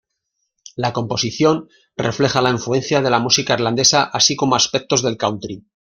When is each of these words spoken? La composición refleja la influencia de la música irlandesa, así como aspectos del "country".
La 0.75 0.93
composición 0.93 1.69
refleja 1.95 2.41
la 2.41 2.49
influencia 2.49 3.03
de 3.03 3.11
la 3.11 3.19
música 3.19 3.53
irlandesa, 3.53 4.01
así 4.01 4.35
como 4.35 4.55
aspectos 4.55 5.03
del 5.03 5.15
"country". 5.15 5.63